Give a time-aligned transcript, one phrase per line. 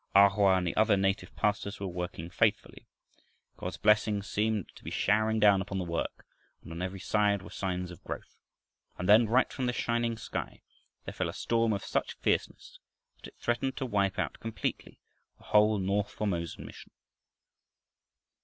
[0.15, 2.87] A Hoa and the other native pastors were working faithfully.
[3.57, 6.25] God's blessing seemed to be showering down upon the work
[6.63, 8.35] and on every side were signs of growth.
[8.97, 10.63] And then, right from this shining sky,
[11.05, 12.79] there fell a storm of such fierceness
[13.17, 14.99] that it threatened to wipe out completely
[15.37, 16.89] the whole north Formosan mission.